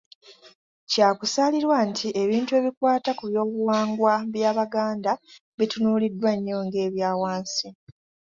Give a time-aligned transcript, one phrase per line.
[0.91, 5.11] Kya kusaalirwa nti ebintu ebikwata ku Byobuwangwa by’Abaganda
[5.57, 7.67] bitunuuliddwa nnyo ng’ebya wansi!